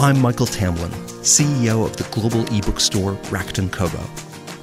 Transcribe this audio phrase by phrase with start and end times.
[0.00, 3.98] I'm Michael Tamblyn, CEO of the global ebook store Rakuten Kobo.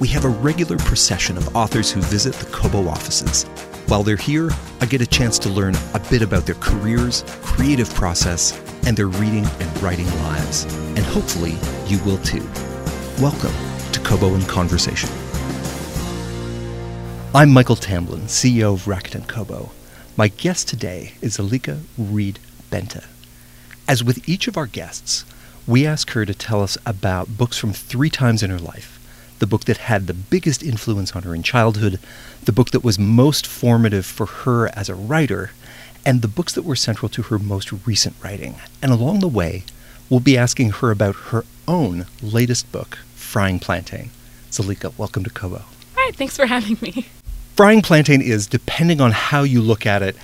[0.00, 3.42] We have a regular procession of authors who visit the Kobo offices.
[3.86, 4.48] While they're here,
[4.80, 9.08] I get a chance to learn a bit about their careers, creative process, and their
[9.08, 10.64] reading and writing lives.
[10.96, 12.48] And hopefully, you will too.
[13.20, 13.52] Welcome
[13.92, 15.10] to Kobo in Conversation.
[17.34, 19.70] I'm Michael Tamblyn, CEO of Rakuten Kobo.
[20.16, 22.38] My guest today is Zalika Reid
[22.70, 23.04] Benta.
[23.88, 25.24] As with each of our guests,
[25.66, 28.92] we ask her to tell us about books from three times in her life
[29.38, 32.00] the book that had the biggest influence on her in childhood,
[32.44, 35.50] the book that was most formative for her as a writer,
[36.06, 38.54] and the books that were central to her most recent writing.
[38.80, 39.64] And along the way,
[40.08, 44.08] we'll be asking her about her own latest book, Frying Plantain.
[44.50, 45.64] Zalika, welcome to Kobo.
[45.96, 47.06] Hi, thanks for having me.
[47.56, 50.16] Frying Plantain is, depending on how you look at it,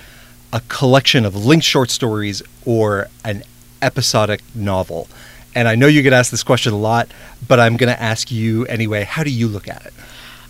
[0.51, 3.43] a collection of linked short stories or an
[3.83, 5.07] episodic novel.
[5.55, 7.09] And I know you get asked this question a lot,
[7.47, 9.03] but I'm going to ask you anyway.
[9.03, 9.93] How do you look at it?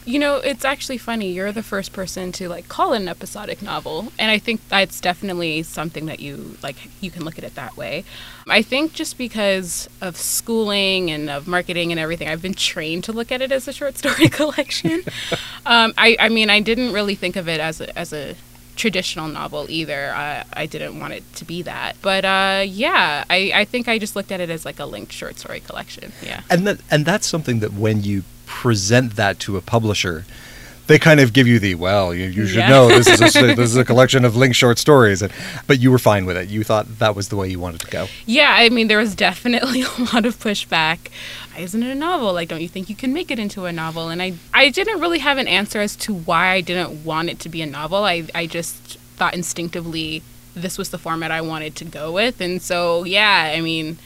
[0.06, 1.32] You know, it's actually funny.
[1.32, 5.00] You're the first person to like call it an episodic novel, and I think that's
[5.00, 6.76] definitely something that you like.
[7.02, 8.04] You can look at it that way.
[8.50, 13.14] I think just because of schooling and of marketing and everything, I've been trained to
[13.14, 15.04] look at it as a short story collection.
[15.66, 18.36] um, I, I mean, I didn't really think of it as a, as a
[18.76, 20.14] traditional novel either.
[20.14, 21.96] Uh, I didn't want it to be that.
[22.02, 25.12] But uh, yeah, I, I think I just looked at it as like a linked
[25.12, 26.12] short story collection.
[26.22, 26.42] Yeah.
[26.50, 30.26] And that and that's something that when you present that to a publisher,
[30.88, 32.70] they kind of give you the well, you, you should yeah.
[32.70, 35.32] know this is a, this is a collection of linked short stories, and,
[35.66, 36.50] but you were fine with it.
[36.50, 38.08] You thought that was the way you wanted to go.
[38.26, 41.10] Yeah, I mean there was definitely a lot of pushback.
[41.54, 42.34] Why isn't it a novel?
[42.34, 44.10] Like, don't you think you can make it into a novel?
[44.10, 47.40] And I I didn't really have an answer as to why I didn't want it
[47.40, 48.04] to be a novel.
[48.04, 50.24] I I just thought instinctively
[50.56, 53.98] this was the format I wanted to go with, and so yeah, I mean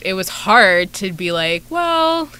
[0.00, 2.30] it was hard to be like, well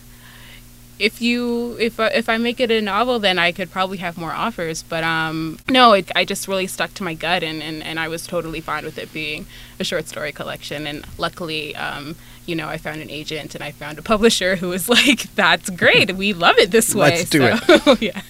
[1.02, 4.16] if you if uh, if I make it a novel, then I could probably have
[4.16, 4.84] more offers.
[4.84, 8.06] But um, no, it, I just really stuck to my gut, and, and, and I
[8.06, 9.46] was totally fine with it being
[9.80, 10.86] a short story collection.
[10.86, 12.14] And luckily, um,
[12.46, 15.70] you know, I found an agent and I found a publisher who was like, "That's
[15.70, 18.02] great, we love it this way." Let's do so, it.
[18.02, 18.22] yeah.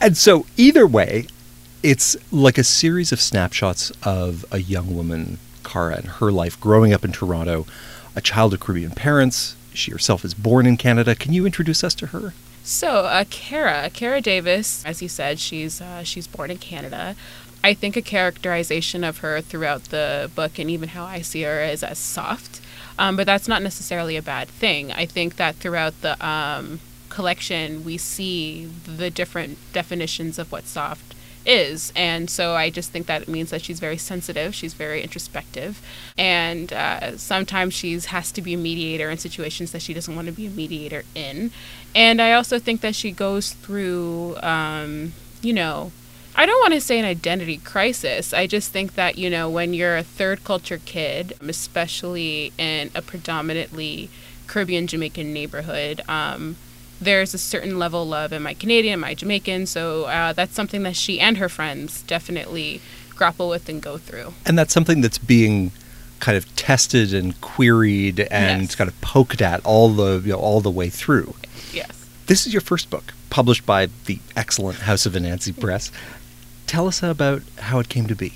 [0.00, 1.26] And so either way,
[1.82, 6.92] it's like a series of snapshots of a young woman, Kara, and her life growing
[6.92, 7.66] up in Toronto,
[8.14, 11.14] a child of Caribbean parents she herself is born in Canada.
[11.14, 12.32] Can you introduce us to her?
[12.64, 17.14] So, uh, Kara, Kara Davis, as you said, she's uh, she's born in Canada.
[17.62, 21.62] I think a characterization of her throughout the book and even how I see her
[21.62, 22.60] is as soft,
[22.98, 24.92] um, but that's not necessarily a bad thing.
[24.92, 31.14] I think that throughout the um, collection, we see the different definitions of what soft
[31.46, 31.92] is.
[31.94, 35.80] And so I just think that it means that she's very sensitive, she's very introspective,
[36.18, 40.26] and uh, sometimes she has to be a mediator in situations that she doesn't want
[40.26, 41.52] to be a mediator in.
[41.94, 45.92] And I also think that she goes through, um, you know,
[46.38, 48.34] I don't want to say an identity crisis.
[48.34, 53.00] I just think that, you know, when you're a third culture kid, especially in a
[53.00, 54.10] predominantly
[54.46, 56.56] Caribbean Jamaican neighborhood, um,
[57.00, 59.64] there's a certain level of am I Canadian, am I Jamaican?
[59.66, 62.82] So uh, that's something that she and her friends definitely
[63.14, 64.34] grapple with and go through.
[64.44, 65.72] And that's something that's being
[66.20, 68.74] kind of tested and queried and yes.
[68.74, 71.34] kind of poked at all the you know, all the way through.
[71.72, 72.08] Yes.
[72.26, 75.90] This is your first book, published by the excellent House of Anansi Press.
[76.66, 78.34] Tell us about how it came to be.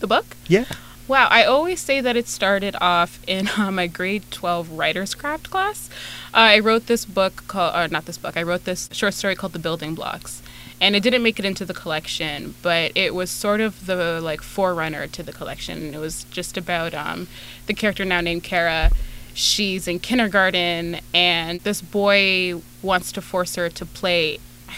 [0.00, 0.36] The book?
[0.46, 0.66] Yeah.
[1.08, 5.50] Wow, I always say that it started off in uh, my grade 12 writer's craft
[5.50, 5.90] class.
[6.32, 9.34] Uh, I wrote this book called, or not this book, I wrote this short story
[9.34, 10.42] called The Building Blocks.
[10.80, 14.40] And it didn't make it into the collection, but it was sort of the like
[14.40, 15.92] forerunner to the collection.
[15.92, 17.28] It was just about um,
[17.66, 18.90] the character now named Kara.
[19.34, 24.38] She's in kindergarten, and this boy wants to force her to play
[24.70, 24.74] I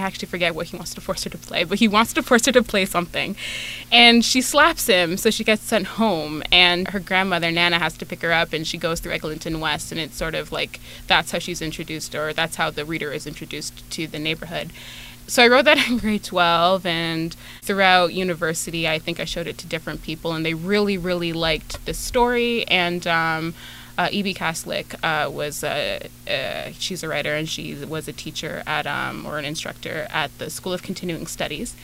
[0.00, 2.46] actually forget what he wants to force her to play, but he wants to force
[2.46, 3.36] her to play something.
[3.92, 6.42] And she slaps him, so she gets sent home.
[6.50, 9.92] And her grandmother, Nana, has to pick her up, and she goes through Eglinton West.
[9.92, 13.26] And it's sort of like that's how she's introduced, or that's how the reader is
[13.26, 14.70] introduced to the neighborhood.
[15.26, 19.58] So I wrote that in grade 12, and throughout university, I think I showed it
[19.58, 22.66] to different people, and they really, really liked the story.
[22.68, 23.54] And um,
[23.96, 28.62] uh, Ibi Kaslik uh, was a, uh, she's a writer and she was a teacher
[28.66, 31.76] at um, or an instructor at the School of Continuing Studies,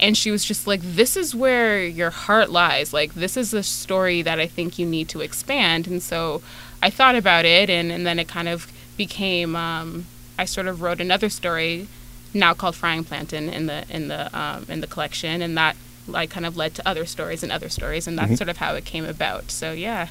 [0.00, 2.92] and she was just like, "This is where your heart lies.
[2.92, 6.42] Like this is a story that I think you need to expand." And so
[6.82, 9.54] I thought about it, and, and then it kind of became.
[9.54, 10.06] Um,
[10.38, 11.88] I sort of wrote another story,
[12.32, 15.76] now called Frying Plantain in the in the um, in the collection, and that
[16.06, 18.74] like kind of led to other stories and other stories, and that's sort of how
[18.74, 19.50] it came about.
[19.50, 20.08] So yeah.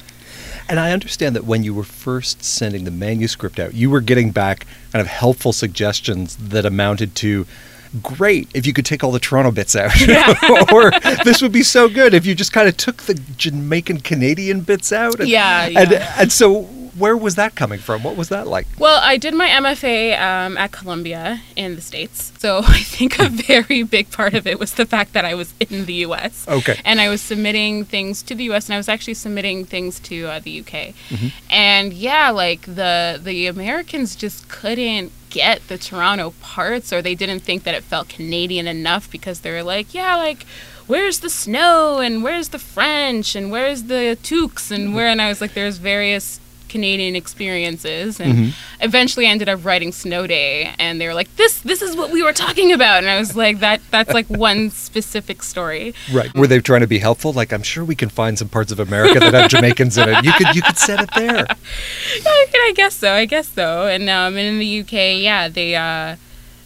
[0.68, 4.30] And I understand that when you were first sending the manuscript out, you were getting
[4.30, 7.46] back kind of helpful suggestions that amounted to
[8.02, 9.92] great if you could take all the Toronto bits out.
[10.72, 10.90] or
[11.24, 14.92] this would be so good if you just kind of took the Jamaican Canadian bits
[14.92, 15.20] out.
[15.20, 16.14] And, Yeah, And, yeah.
[16.18, 18.02] and so where was that coming from?
[18.02, 18.66] What was that like?
[18.78, 22.32] Well, I did my MFA um, at Columbia in the States.
[22.38, 25.54] So I think a very big part of it was the fact that I was
[25.60, 26.46] in the US.
[26.48, 26.80] Okay.
[26.84, 30.26] And I was submitting things to the US and I was actually submitting things to
[30.26, 30.94] uh, the UK.
[31.50, 37.40] And yeah, like the the Americans just couldn't get the Toronto parts or they didn't
[37.40, 40.46] think that it felt Canadian enough because they were like, yeah, like
[40.86, 45.28] where's the snow and where's the French and where's the toques and where and I
[45.28, 51.00] was like there's various Canadian experiences and eventually I ended up writing Snow Day and
[51.00, 53.60] they were like this this is what we were talking about and I was like
[53.60, 55.94] that that's like one specific story.
[56.12, 56.34] Right.
[56.34, 57.32] Were they trying to be helpful?
[57.32, 60.24] Like, I'm sure we can find some parts of America that have Jamaicans in it.
[60.24, 61.46] You could you could set it there.
[62.26, 63.12] I, I guess so.
[63.12, 63.86] I guess so.
[63.86, 66.16] And um, and in the UK, yeah, they uh,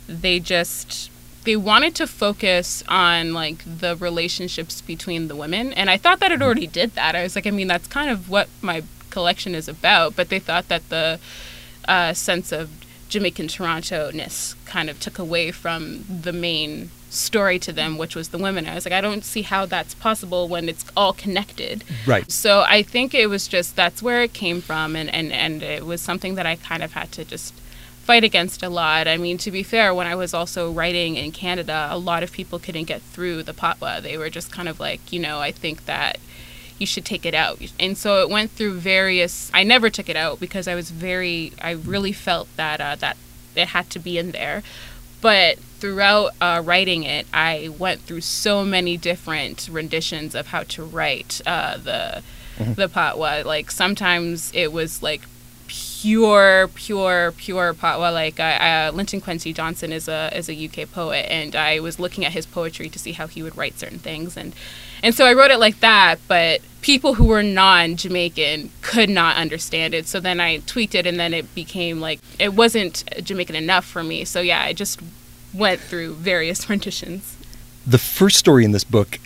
[0.08, 1.10] they just
[1.44, 6.32] they wanted to focus on like the relationships between the women, and I thought that
[6.32, 7.14] it already did that.
[7.16, 10.16] I was like, I mean, that's kind of what my collection is about.
[10.16, 11.20] But they thought that the
[11.86, 12.70] uh, sense of
[13.08, 18.30] Jamaican Toronto ness kind of took away from the main story to them, which was
[18.30, 18.66] the women.
[18.66, 21.84] I was like, I don't see how that's possible when it's all connected.
[22.06, 22.30] Right.
[22.30, 25.84] So I think it was just that's where it came from, and, and, and it
[25.84, 27.52] was something that I kind of had to just
[28.02, 29.06] fight against a lot.
[29.06, 32.32] I mean, to be fair, when I was also writing in Canada, a lot of
[32.32, 34.02] people couldn't get through the patwa.
[34.02, 36.18] They were just kind of like, you know, I think that
[36.82, 37.58] you should take it out.
[37.80, 39.50] And so it went through various.
[39.54, 41.52] I never took it out because I was very.
[41.62, 43.16] I really felt that uh, that
[43.54, 44.62] it had to be in there.
[45.22, 50.84] But throughout uh, writing it, I went through so many different renditions of how to
[50.84, 52.22] write uh, the
[52.58, 53.44] the patwa.
[53.44, 55.22] Like sometimes it was like
[55.68, 58.12] pure, pure, pure patwa.
[58.12, 62.24] Like uh, Linton Kwesi Johnson is a is a UK poet, and I was looking
[62.24, 64.52] at his poetry to see how he would write certain things, and
[65.02, 66.16] and so I wrote it like that.
[66.26, 70.06] But people who were non-Jamaican could not understand it.
[70.06, 74.02] So then I tweaked it, and then it became like it wasn't Jamaican enough for
[74.02, 74.24] me.
[74.24, 75.00] So yeah, I just
[75.54, 77.36] went through various renditions.
[77.86, 79.18] the first story in this book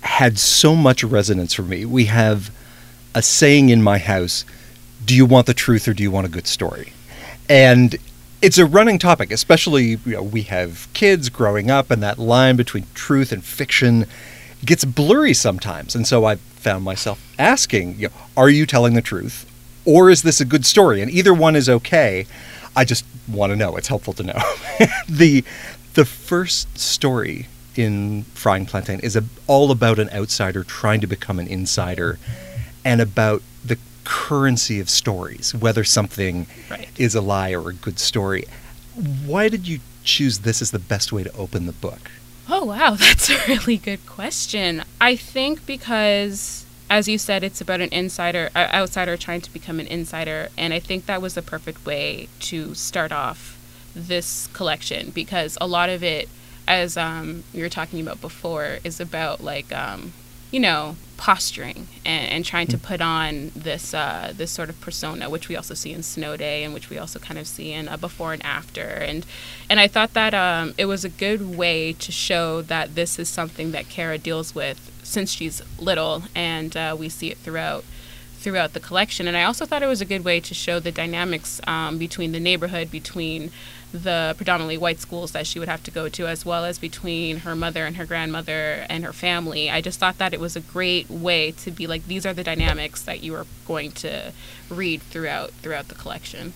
[0.00, 1.84] had so much resonance for me.
[1.84, 2.50] We have
[3.14, 4.44] a saying in my house
[5.04, 6.92] do you want the truth or do you want a good story?
[7.48, 7.96] And
[8.42, 12.56] it's a running topic, especially you know, we have kids growing up, and that line
[12.56, 14.06] between truth and fiction
[14.64, 15.94] gets blurry sometimes.
[15.94, 19.50] And so I found myself asking, you know, are you telling the truth
[19.84, 21.00] or is this a good story?
[21.02, 22.26] And either one is okay.
[22.74, 23.76] I just want to know.
[23.76, 24.38] It's helpful to know.
[25.08, 25.44] the
[25.94, 31.38] the first story in Frying Plantain is a, all about an outsider trying to become
[31.38, 32.18] an insider
[32.84, 36.88] and about the currency of stories, whether something Right.
[36.98, 38.44] is a lie or a good story.
[39.24, 42.10] Why did you choose this as the best way to open the book?
[42.48, 44.84] Oh, wow, that's a really good question.
[45.00, 49.80] I think because, as you said, it's about an insider, uh, outsider trying to become
[49.80, 53.58] an insider, and I think that was the perfect way to start off
[53.94, 56.28] this collection because a lot of it,
[56.68, 60.12] as um, you were talking about before, is about like, um,
[60.50, 65.28] you know, posturing and, and trying to put on this uh, this sort of persona,
[65.30, 67.88] which we also see in Snow Day, and which we also kind of see in
[67.88, 69.26] uh, Before and After, and
[69.68, 73.28] and I thought that um, it was a good way to show that this is
[73.28, 77.84] something that Kara deals with since she's little, and uh, we see it throughout
[78.46, 79.26] throughout the collection.
[79.26, 82.30] And I also thought it was a good way to show the dynamics um, between
[82.30, 83.50] the neighborhood, between
[83.92, 87.38] the predominantly white schools that she would have to go to, as well as between
[87.38, 89.68] her mother and her grandmother and her family.
[89.68, 92.44] I just thought that it was a great way to be like, these are the
[92.44, 94.32] dynamics that you are going to
[94.70, 96.52] read throughout throughout the collection.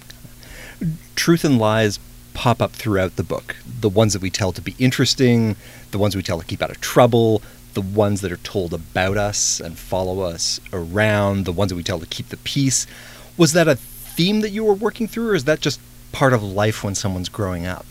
[1.17, 1.99] truth and lies
[2.35, 3.57] pop up throughout the book.
[3.67, 5.57] The ones that we tell to be interesting,
[5.91, 7.43] the ones we tell to keep out of trouble,
[7.75, 11.83] the ones that are told about us and follow us around, the ones that we
[11.83, 12.87] tell to keep the peace.
[13.37, 15.81] Was that a theme that you were working through, or is that just
[16.13, 17.87] part of life when someone's growing up?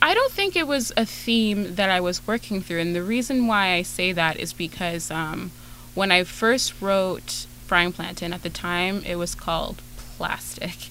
[0.00, 3.46] I don't think it was a theme that I was working through, and the reason
[3.46, 5.50] why I say that is because um,
[5.94, 10.90] when I first wrote Frying Plantain at the time, it was called Plastic.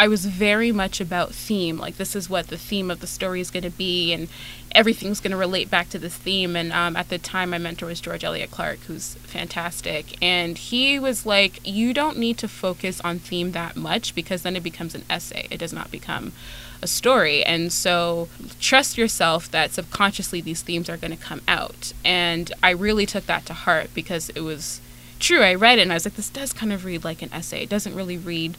[0.00, 1.76] I was very much about theme.
[1.76, 4.28] Like, this is what the theme of the story is going to be, and
[4.74, 6.56] everything's going to relate back to this theme.
[6.56, 10.16] And um, at the time, my mentor was George Elliott Clarke, who's fantastic.
[10.22, 14.56] And he was like, You don't need to focus on theme that much because then
[14.56, 15.46] it becomes an essay.
[15.50, 16.32] It does not become
[16.80, 17.44] a story.
[17.44, 21.92] And so trust yourself that subconsciously these themes are going to come out.
[22.06, 24.80] And I really took that to heart because it was
[25.18, 25.42] true.
[25.42, 27.64] I read it and I was like, this does kind of read like an essay.
[27.64, 28.56] It doesn't really read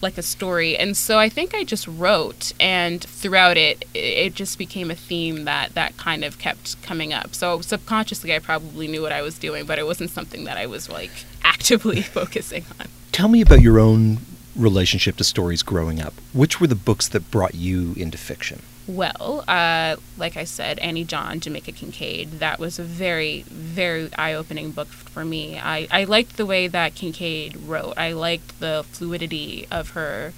[0.00, 0.76] like a story.
[0.76, 5.44] And so I think I just wrote and throughout it it just became a theme
[5.44, 7.34] that that kind of kept coming up.
[7.34, 10.66] So subconsciously I probably knew what I was doing, but it wasn't something that I
[10.66, 11.10] was like
[11.42, 12.86] actively focusing on.
[13.12, 14.18] Tell me about your own
[14.56, 16.14] relationship to stories growing up.
[16.32, 18.62] Which were the books that brought you into fiction?
[18.86, 24.34] Well, uh, like I said, Annie John, Jamaica Kincaid, that was a very, very eye
[24.34, 25.58] opening book for me.
[25.58, 27.94] I, I liked the way that Kincaid wrote.
[27.96, 30.32] I liked the fluidity of her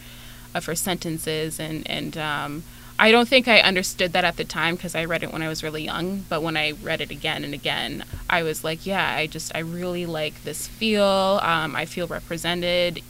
[0.54, 2.62] of her sentences and, and um,
[2.98, 5.48] I don't think I understood that at the time because I read it when I
[5.48, 6.24] was really young.
[6.30, 9.58] But when I read it again and again, I was like, yeah, I just, I
[9.58, 11.04] really like this feel.
[11.42, 13.02] Um, I feel represented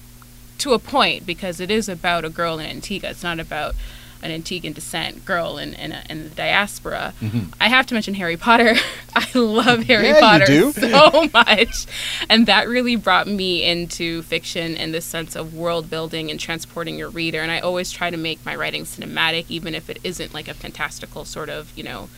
[0.58, 3.10] to a point because it is about a girl in Antigua.
[3.10, 3.74] It's not about
[4.22, 7.14] an Antiguan descent girl in in, a, in the diaspora.
[7.20, 7.52] Mm-hmm.
[7.60, 8.74] I have to mention Harry Potter.
[9.14, 11.86] I love Harry yeah, Potter so much,
[12.28, 16.98] and that really brought me into fiction in the sense of world building and transporting
[16.98, 17.40] your reader.
[17.40, 20.54] And I always try to make my writing cinematic, even if it isn't like a
[20.54, 22.08] fantastical sort of you know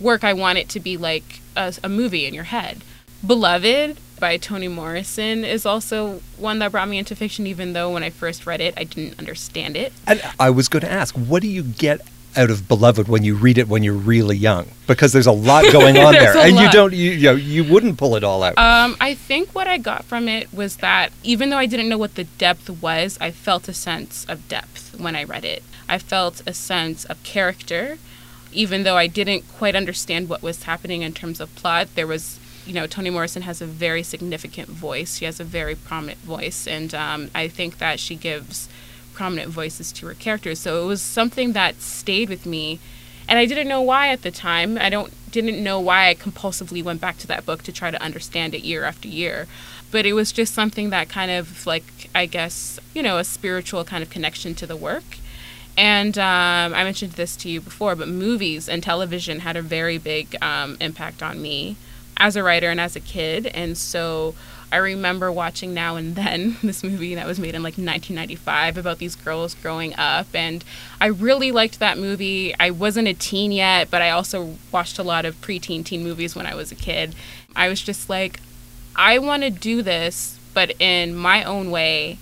[0.00, 0.24] work.
[0.24, 2.82] I want it to be like a, a movie in your head.
[3.26, 8.04] Beloved by Toni Morrison is also one that brought me into fiction, even though when
[8.04, 9.92] I first read it, I didn't understand it.
[10.06, 12.00] And I was going to ask, what do you get
[12.36, 14.68] out of Beloved when you read it when you're really young?
[14.86, 16.62] Because there's a lot going on there, and lot.
[16.62, 18.56] you don't, you, you know, you wouldn't pull it all out.
[18.58, 21.98] Um, I think what I got from it was that even though I didn't know
[21.98, 25.64] what the depth was, I felt a sense of depth when I read it.
[25.88, 27.98] I felt a sense of character
[28.54, 32.38] even though I didn't quite understand what was happening in terms of plot, there was
[32.66, 35.16] you know, Toni Morrison has a very significant voice.
[35.16, 38.68] She has a very prominent voice, and um, I think that she gives
[39.12, 40.60] prominent voices to her characters.
[40.60, 42.78] So it was something that stayed with me,
[43.28, 44.78] and I didn't know why at the time.
[44.78, 48.02] I don't didn't know why I compulsively went back to that book to try to
[48.02, 49.46] understand it year after year.
[49.90, 53.84] But it was just something that kind of like I guess you know a spiritual
[53.84, 55.04] kind of connection to the work.
[55.76, 59.96] And um, I mentioned this to you before, but movies and television had a very
[59.96, 61.76] big um, impact on me
[62.22, 63.48] as a writer and as a kid.
[63.48, 64.36] And so
[64.70, 68.98] I remember watching Now and Then, this movie that was made in like 1995 about
[68.98, 70.28] these girls growing up.
[70.32, 70.64] And
[71.00, 72.54] I really liked that movie.
[72.60, 76.36] I wasn't a teen yet, but I also watched a lot of preteen teen movies
[76.36, 77.16] when I was a kid.
[77.56, 78.40] I was just like,
[78.94, 82.18] I want to do this, but in my own way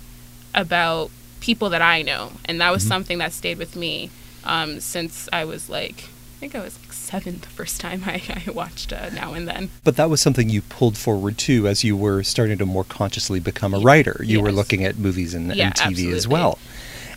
[0.54, 2.32] about people that I know.
[2.46, 2.88] And that was mm-hmm.
[2.88, 4.10] something that stayed with me
[4.44, 6.04] um, since I was like
[6.40, 6.78] I think I was
[7.10, 9.70] seven the first time I, I watched uh, Now and Then.
[9.84, 13.40] But that was something you pulled forward too as you were starting to more consciously
[13.40, 14.20] become a writer.
[14.20, 14.42] You yes.
[14.42, 16.16] were looking at movies and, yeah, and TV absolutely.
[16.16, 16.58] as well.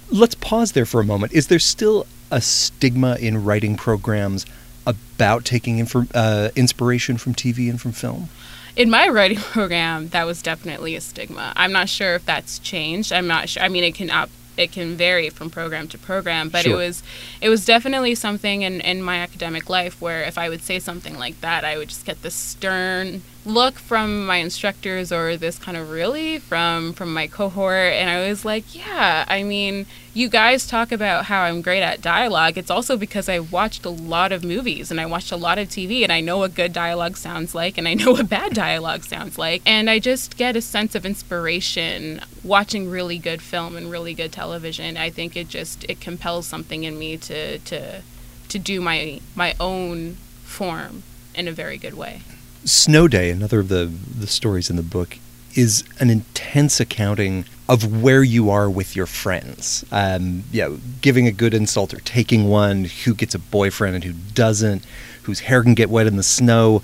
[0.09, 1.33] Let's pause there for a moment.
[1.33, 4.45] Is there still a stigma in writing programs
[4.85, 8.29] about taking infor- uh, inspiration from TV and from film?
[8.75, 11.53] in my writing program, that was definitely a stigma.
[11.55, 13.13] I'm not sure if that's changed.
[13.13, 13.61] I'm not sure.
[13.61, 16.73] I mean, it can op- it can vary from program to program but sure.
[16.73, 17.03] it was
[17.41, 21.17] it was definitely something in, in my academic life where if i would say something
[21.17, 25.75] like that i would just get this stern look from my instructors or this kind
[25.75, 30.65] of really from from my cohort and i was like yeah i mean you guys
[30.65, 32.57] talk about how i'm great at dialogue.
[32.57, 35.67] It's also because i watched a lot of movies and i watched a lot of
[35.67, 39.03] tv and i know what good dialogue sounds like and i know what bad dialogue
[39.03, 39.61] sounds like.
[39.65, 44.31] And i just get a sense of inspiration watching really good film and really good
[44.31, 44.97] television.
[44.97, 48.01] I think it just it compels something in me to to
[48.49, 51.03] to do my my own form
[51.35, 52.21] in a very good way
[52.65, 55.17] Snow Day, another of the, the stories in the book,
[55.55, 59.85] is an intense accounting of where you are with your friends.
[59.91, 60.69] Um, yeah,
[61.01, 64.85] giving a good insult or taking one, who gets a boyfriend and who doesn't,
[65.23, 66.81] whose hair can get wet in the snow.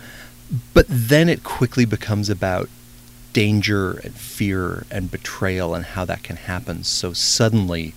[0.74, 2.70] But then it quickly becomes about
[3.34, 7.94] danger and fear and betrayal and how that can happen so suddenly,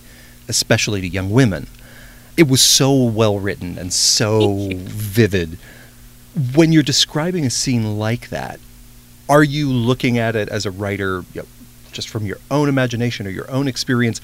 [0.47, 1.67] especially to young women.
[2.35, 5.57] It was so well written and so vivid
[6.55, 8.59] when you're describing a scene like that,
[9.29, 11.47] are you looking at it as a writer you know,
[11.91, 14.19] just from your own imagination or your own experience?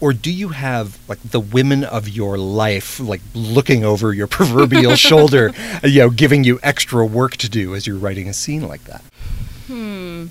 [0.00, 4.94] Or do you have like the women of your life like looking over your proverbial
[4.96, 5.52] shoulder,
[5.82, 9.04] you know, giving you extra work to do as you're writing a scene like that?
[9.66, 10.26] Hmm.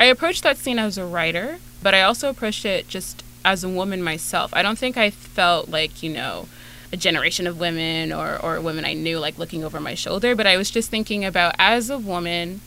[0.00, 3.68] I approached that scene as a writer, but I also approached it just as a
[3.68, 4.54] woman myself.
[4.54, 6.48] I don't think I felt like, you know,
[6.92, 10.46] a generation of women or, or women I knew like looking over my shoulder, but
[10.46, 12.60] I was just thinking about as a woman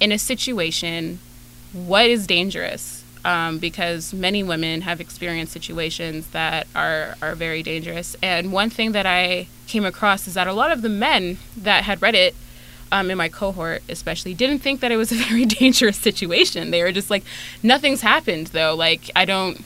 [0.00, 1.20] in a situation,
[1.72, 3.04] what is dangerous?
[3.24, 8.16] Um, because many women have experienced situations that are, are very dangerous.
[8.20, 11.84] And one thing that I came across is that a lot of the men that
[11.84, 12.34] had read it
[12.90, 16.72] um, in my cohort, especially, didn't think that it was a very dangerous situation.
[16.72, 17.22] They were just like,
[17.62, 18.74] nothing's happened though.
[18.74, 19.64] Like, I don't,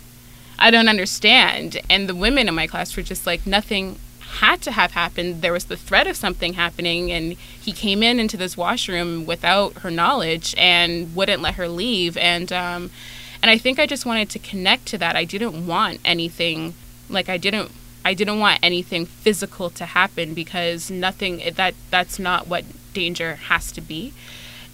[0.58, 1.80] I don't understand.
[1.90, 3.98] And the women in my class were just like, nothing
[4.38, 5.42] had to have happened.
[5.42, 9.78] There was the threat of something happening, and he came in into this washroom without
[9.78, 12.16] her knowledge and wouldn't let her leave.
[12.16, 12.90] And um,
[13.42, 15.16] and I think I just wanted to connect to that.
[15.16, 16.74] I didn't want anything
[17.08, 17.70] like I didn't
[18.04, 23.72] I didn't want anything physical to happen because nothing that that's not what danger has
[23.72, 24.12] to be.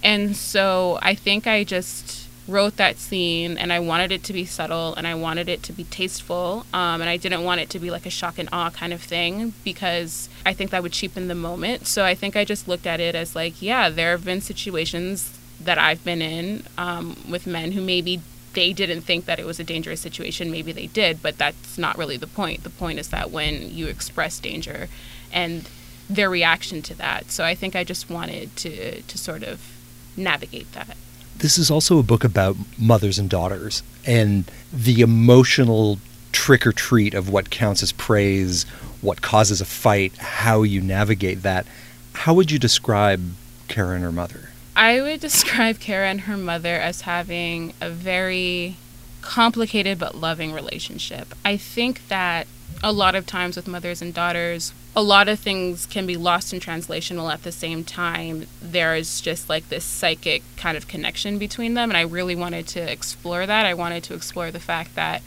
[0.03, 4.45] And so I think I just wrote that scene and I wanted it to be
[4.45, 6.65] subtle and I wanted it to be tasteful.
[6.73, 9.01] Um, and I didn't want it to be like a shock and awe kind of
[9.01, 11.87] thing because I think that would cheapen the moment.
[11.87, 15.39] So I think I just looked at it as like, yeah, there have been situations
[15.61, 18.21] that I've been in um, with men who maybe
[18.53, 20.51] they didn't think that it was a dangerous situation.
[20.51, 22.63] Maybe they did, but that's not really the point.
[22.63, 24.89] The point is that when you express danger
[25.31, 25.67] and
[26.09, 27.31] their reaction to that.
[27.31, 29.71] So I think I just wanted to, to sort of
[30.15, 30.97] navigate that.
[31.37, 35.99] This is also a book about mothers and daughters and the emotional
[36.31, 38.63] trick or treat of what counts as praise,
[39.01, 41.65] what causes a fight, how you navigate that.
[42.13, 43.21] How would you describe
[43.67, 44.49] Kara and her mother?
[44.75, 48.77] I would describe Kara and her mother as having a very
[49.21, 51.33] complicated but loving relationship.
[51.45, 52.47] I think that
[52.83, 56.53] a lot of times with mothers and daughters, a lot of things can be lost
[56.53, 61.37] in translation while at the same time there's just like this psychic kind of connection
[61.39, 63.65] between them and I really wanted to explore that.
[63.65, 65.23] I wanted to explore the fact that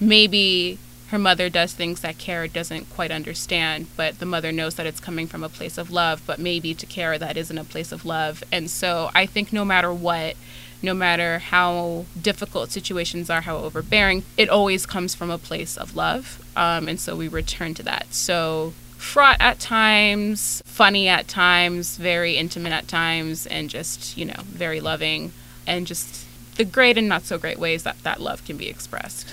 [0.00, 0.78] maybe
[1.08, 4.98] her mother does things that Kara doesn't quite understand, but the mother knows that it's
[4.98, 8.04] coming from a place of love, but maybe to Kara that isn't a place of
[8.04, 8.42] love.
[8.50, 10.34] And so I think no matter what,
[10.82, 15.94] no matter how difficult situations are, how overbearing, it always comes from a place of
[15.94, 16.42] love.
[16.56, 18.12] Um, and so we return to that.
[18.12, 18.72] So
[19.04, 24.80] fraught at times, funny at times, very intimate at times, and just, you know, very
[24.80, 25.32] loving,
[25.66, 26.24] and just
[26.56, 29.28] the great and not so great ways that that love can be expressed.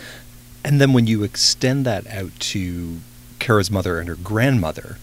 [0.64, 3.00] And then when you extend that out to
[3.40, 4.98] Kara's mother and her grandmother,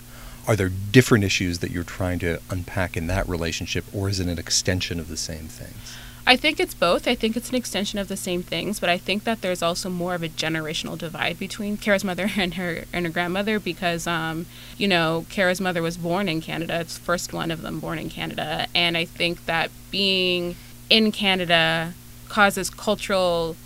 [0.46, 4.28] are there different issues that you're trying to unpack in that relationship, or is it
[4.28, 5.96] an extension of the same things?
[6.28, 7.08] I think it's both.
[7.08, 9.88] I think it's an extension of the same things, but I think that there's also
[9.88, 14.44] more of a generational divide between Kara's mother and her and her grandmother because, um,
[14.76, 16.80] you know, Kara's mother was born in Canada.
[16.80, 20.56] It's first one of them born in Canada, and I think that being
[20.90, 21.94] in Canada
[22.28, 23.56] causes cultural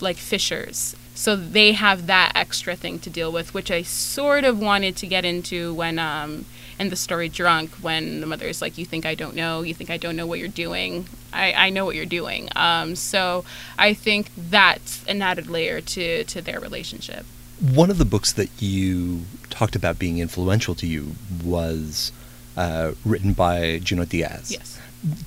[0.00, 4.58] like fissures so they have that extra thing to deal with, which I sort of
[4.58, 6.46] wanted to get into when um,
[6.80, 9.62] in the story Drunk, when the mother is like, "You think I don't know?
[9.62, 11.06] You think I don't know what you're doing?
[11.32, 13.44] I, I know what you're doing." Um, so
[13.78, 17.26] I think that's an added layer to to their relationship.
[17.60, 21.12] One of the books that you talked about being influential to you
[21.44, 22.10] was
[22.56, 24.50] uh, written by Junot Diaz.
[24.50, 24.80] Yes.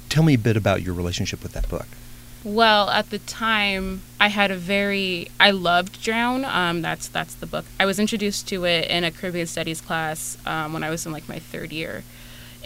[0.09, 1.87] Tell me a bit about your relationship with that book.
[2.43, 6.43] Well, at the time, I had a very I loved Drown.
[6.43, 7.65] Um, that's that's the book.
[7.79, 11.13] I was introduced to it in a Caribbean Studies class um, when I was in
[11.13, 12.03] like my third year,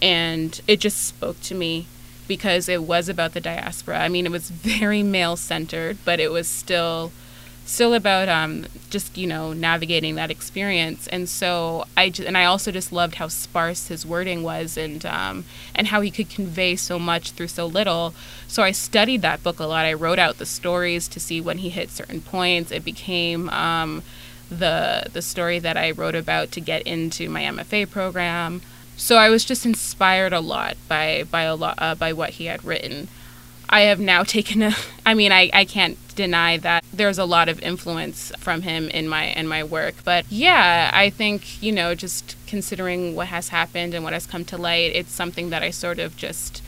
[0.02, 1.86] and it just spoke to me
[2.28, 4.00] because it was about the diaspora.
[4.00, 7.12] I mean, it was very male centered, but it was still
[7.68, 11.08] still about um, just you know navigating that experience.
[11.08, 15.06] And so i just, and i also just loved how sparse his wording was and
[15.06, 18.14] um, and how he could convey so much through so little.
[18.48, 19.86] So i studied that book a lot.
[19.86, 22.72] I wrote out the stories to see when he hit certain points.
[22.72, 24.02] It became um,
[24.50, 28.62] the the story that i wrote about to get into my mfa program.
[28.96, 32.46] So i was just inspired a lot by by a lot uh, by what he
[32.46, 33.10] had written.
[33.70, 34.74] I have now taken a
[35.06, 39.08] I mean I, I can't deny that there's a lot of influence from him in
[39.08, 39.96] my in my work.
[40.04, 44.46] But yeah, I think, you know, just considering what has happened and what has come
[44.46, 46.62] to light, it's something that I sort of just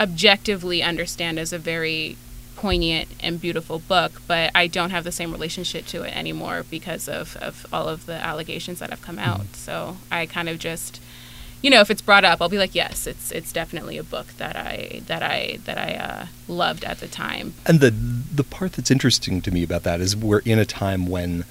[0.00, 2.16] objectively understand as a very
[2.56, 7.08] poignant and beautiful book, but I don't have the same relationship to it anymore because
[7.08, 9.40] of, of all of the allegations that have come out.
[9.40, 9.54] Mm-hmm.
[9.54, 11.00] So I kind of just
[11.62, 14.28] you know, if it's brought up, I'll be like, yes, it's it's definitely a book
[14.38, 17.54] that I that I that I uh, loved at the time.
[17.66, 21.06] And the the part that's interesting to me about that is we're in a time
[21.06, 21.44] when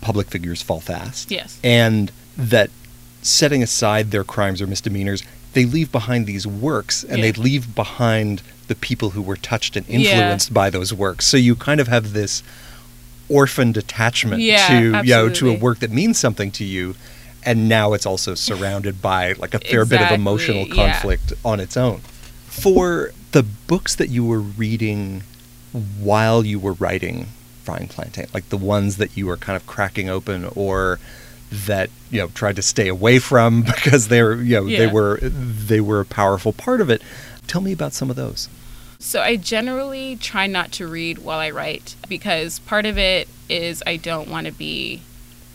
[0.00, 1.30] public figures fall fast.
[1.30, 1.58] Yes.
[1.62, 2.70] And that
[3.22, 7.24] setting aside their crimes or misdemeanors, they leave behind these works and yeah.
[7.24, 10.54] they leave behind the people who were touched and influenced yeah.
[10.54, 11.26] by those works.
[11.26, 12.42] So you kind of have this
[13.28, 16.94] orphaned attachment Yeah, to you know to a work that means something to you
[17.44, 20.92] and now it's also surrounded by like a fair bit of Exactly, emotional yeah.
[20.92, 22.00] conflict on its own.
[22.46, 25.22] For the books that you were reading
[26.00, 27.26] while you were writing
[27.64, 30.98] frying plantain like the ones that you were kind of cracking open or
[31.50, 35.80] that you know tried to stay away from because they're you know they were they
[35.80, 37.02] were a powerful part of it
[37.46, 38.48] tell me about some of those.
[38.98, 43.82] So I generally try not to read while I write because part of it is
[43.86, 45.02] I don't want to be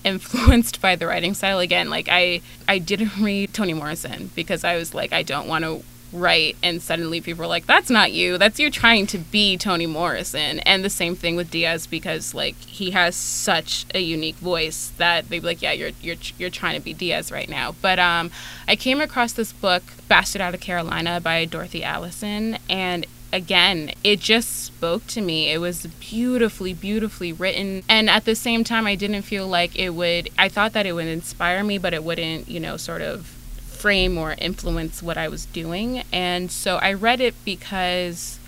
[0.04, 4.76] influenced by the writing style again like I I didn't read Toni Morrison because I
[4.76, 8.38] was like I don't want to write and suddenly people are like that's not you.
[8.38, 10.60] That's you trying to be Toni Morrison.
[10.62, 15.30] And the same thing with Diaz because like he has such a unique voice that
[15.30, 17.76] they'd be like yeah you're you're you're trying to be Diaz right now.
[17.82, 18.32] But um
[18.68, 24.20] I came across this book Bastard Out of Carolina by Dorothy Allison and again, it
[24.20, 25.52] just spoke to me.
[25.52, 27.84] It was beautifully, beautifully written.
[27.88, 30.94] And at the same time, I didn't feel like it would, I thought that it
[30.94, 35.28] would inspire me, but it wouldn't, you know, sort of frame or influence what I
[35.28, 36.04] was doing.
[36.12, 38.40] And so I read it because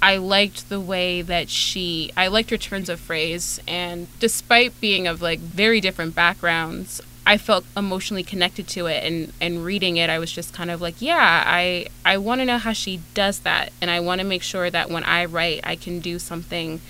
[0.00, 3.60] I liked the way that she, I liked her turns of phrase.
[3.68, 9.32] And despite being of like very different backgrounds, I felt emotionally connected to it and
[9.40, 12.58] and reading it I was just kind of like yeah I I want to know
[12.58, 15.76] how she does that and I want to make sure that when I write I
[15.76, 16.80] can do something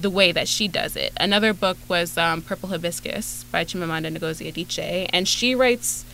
[0.00, 1.12] the way that she does it.
[1.18, 6.04] Another book was um, Purple Hibiscus by Chimamanda Ngozi Adichie and she writes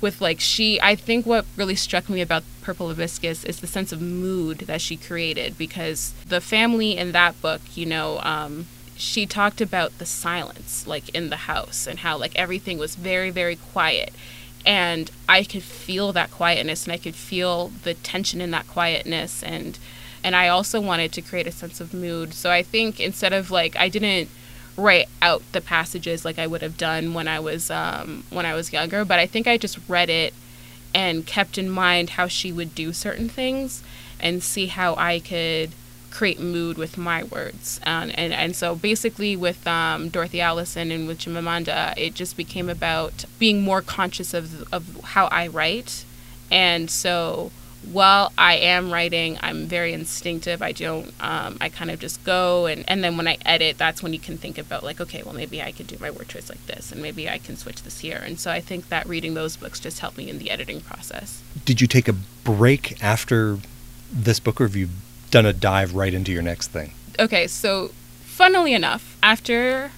[0.00, 3.90] with like she I think what really struck me about Purple Hibiscus is the sense
[3.90, 8.66] of mood that she created because the family in that book, you know, um,
[9.00, 13.30] she talked about the silence like in the house and how like everything was very
[13.30, 14.12] very quiet
[14.66, 19.42] and I could feel that quietness and I could feel the tension in that quietness
[19.42, 19.78] and
[20.22, 22.34] and I also wanted to create a sense of mood.
[22.34, 24.28] So I think instead of like I didn't
[24.76, 28.54] write out the passages like I would have done when I was um, when I
[28.54, 30.34] was younger, but I think I just read it
[30.94, 33.82] and kept in mind how she would do certain things
[34.18, 35.70] and see how I could
[36.10, 37.80] create mood with my words.
[37.86, 42.68] Um, and and so basically with um, Dorothy Allison and with Chimamanda, it just became
[42.68, 46.04] about being more conscious of of how I write,
[46.50, 47.50] and so
[47.92, 50.60] while I am writing, I'm very instinctive.
[50.60, 54.02] I don't, um, I kind of just go, and, and then when I edit, that's
[54.02, 56.50] when you can think about, like, okay, well, maybe I could do my word choice
[56.50, 58.22] like this, and maybe I can switch this here.
[58.24, 61.42] And so I think that reading those books just helped me in the editing process.
[61.64, 63.58] did you take a break after
[64.12, 64.88] this book you
[65.30, 67.88] done a dive right into your next thing Okay, so
[68.24, 69.90] funnily enough, after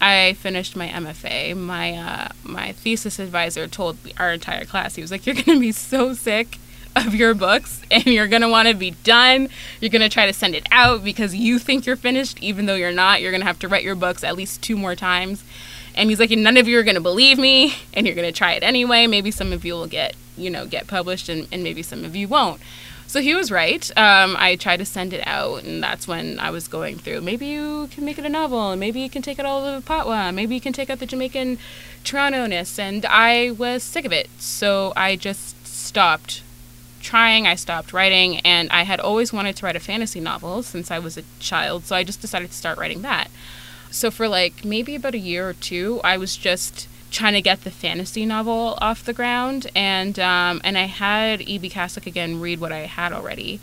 [0.00, 5.10] I finished my MFA, my uh, my thesis advisor told our entire class, he was
[5.10, 6.56] like, "You're gonna be so sick
[6.96, 9.50] of your books, and you're gonna want to be done.
[9.80, 12.92] You're gonna try to send it out because you think you're finished, even though you're
[12.92, 13.20] not.
[13.20, 15.44] You're gonna have to write your books at least two more times."
[15.94, 18.52] And he's like, "And none of you are gonna believe me, and you're gonna try
[18.52, 19.06] it anyway.
[19.06, 22.16] Maybe some of you will get, you know, get published, and, and maybe some of
[22.16, 22.62] you won't."
[23.14, 23.88] So he was right.
[23.96, 27.20] Um, I tried to send it out, and that's when I was going through.
[27.20, 29.80] Maybe you can make it a novel, and maybe you can take out all the
[29.82, 31.58] patwa, maybe you can take out the Jamaican
[32.02, 34.28] Toronto-ness, and I was sick of it.
[34.40, 36.42] So I just stopped
[37.00, 37.46] trying.
[37.46, 40.98] I stopped writing, and I had always wanted to write a fantasy novel since I
[40.98, 41.84] was a child.
[41.84, 43.30] So I just decided to start writing that.
[43.92, 47.62] So for like maybe about a year or two, I was just trying to get
[47.62, 52.60] the fantasy novel off the ground, and um, and I had Ibi Kaslik again read
[52.60, 53.60] what I had already,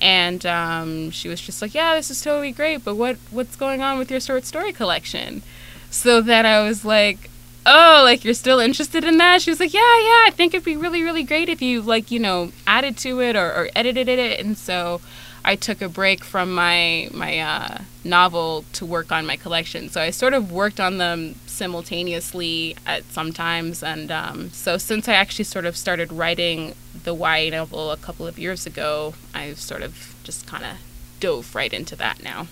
[0.00, 3.82] and um, she was just like, "Yeah, this is totally great, but what what's going
[3.82, 5.42] on with your short story collection?"
[5.90, 7.30] So then I was like,
[7.66, 10.64] "Oh, like you're still interested in that?" She was like, "Yeah, yeah, I think it'd
[10.64, 14.08] be really really great if you like you know added to it or, or edited
[14.08, 15.00] it," and so.
[15.44, 19.90] I took a break from my my uh, novel to work on my collection.
[19.90, 25.14] So I sort of worked on them simultaneously at sometimes, and um, so since I
[25.14, 29.82] actually sort of started writing the YA novel a couple of years ago, I've sort
[29.82, 30.78] of just kind of
[31.20, 32.46] dove right into that now.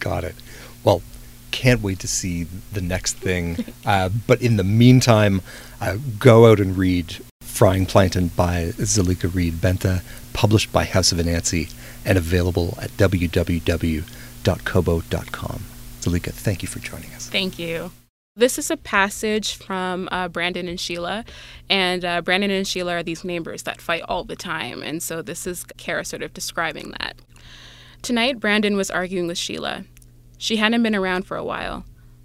[0.00, 0.36] Got it.
[0.82, 1.02] Well,
[1.50, 3.64] can't wait to see the next thing.
[3.86, 5.42] uh, but in the meantime,
[5.80, 11.18] uh, go out and read Frying Plantain by Zalika Reid Benta, published by House of
[11.18, 11.72] Anansi
[12.04, 14.04] and available at www.kobo.com.
[16.00, 17.28] Zalika, thank you for joining us.
[17.28, 17.90] Thank you.
[18.36, 21.24] This is a passage from uh, Brandon and Sheila.
[21.70, 24.82] And uh, Brandon and Sheila are these neighbors that fight all the time.
[24.82, 27.16] And so this is Kara sort of describing that.
[28.02, 29.84] Tonight, Brandon was arguing with Sheila.
[30.36, 31.84] She hadn't been around for a while.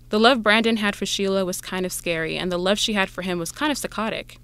[0.10, 3.12] The love Brandon had for Sheila was kind of scary, and the love she had
[3.12, 4.40] for him was kind of psychotic.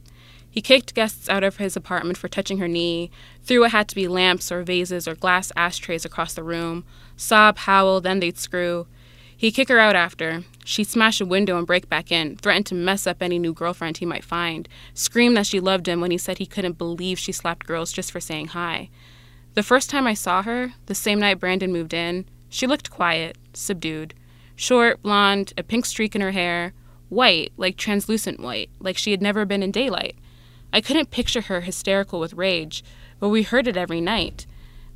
[0.56, 3.12] He kicked guests out of his apartment for touching her knee,
[3.44, 6.86] threw what had to be lamps or vases or glass ashtrays across the room,
[7.18, 8.88] sob, howl, then they'd screw.
[9.36, 10.46] He'd kick her out after.
[10.64, 13.98] She'd smash a window and break back in, threaten to mess up any new girlfriend
[13.98, 17.34] he might find, scream that she loved him when he said he couldn't believe she
[17.34, 18.90] slapped girls just for saying hi.
[19.56, 23.38] The first time I saw her, the same night Brandon moved in, she looked quiet,
[23.52, 24.14] subdued.
[24.56, 26.72] Short, blonde, a pink streak in her hair,
[27.10, 30.16] white, like translucent white, like she had never been in daylight.
[30.74, 32.84] I couldn't picture her hysterical with rage,
[33.20, 34.46] but we heard it every night.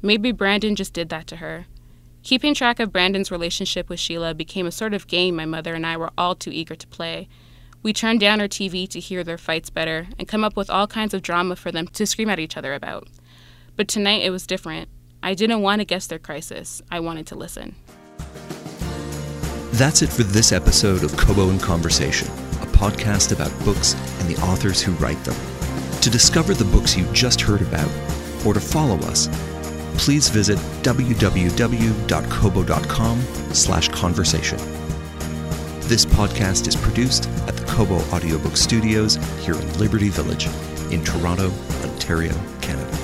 [0.02, 1.66] Maybe Brandon just did that to her.
[2.24, 5.86] Keeping track of Brandon's relationship with Sheila became a sort of game my mother and
[5.86, 7.30] I were all too eager to play.
[7.82, 10.86] We turned down our TV to hear their fights better and come up with all
[10.86, 13.08] kinds of drama for them to scream at each other about.
[13.78, 14.90] But tonight it was different.
[15.24, 17.76] I didn't want to guess their crisis, I wanted to listen.
[19.74, 24.42] That's it for this episode of Kobo in Conversation, a podcast about books and the
[24.42, 25.36] authors who write them.
[26.02, 27.90] To discover the books you just heard about,
[28.46, 29.28] or to follow us,
[29.98, 33.22] please visit www.kobo.com
[33.54, 34.58] slash conversation.
[35.82, 40.48] This podcast is produced at the Kobo Audiobook Studios here in Liberty Village
[40.92, 41.52] in Toronto,
[41.84, 42.99] Ontario, Canada.